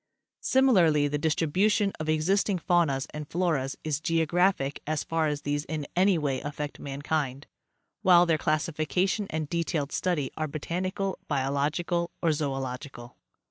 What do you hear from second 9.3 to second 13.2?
detailed study are botanical, biological or zodlogical.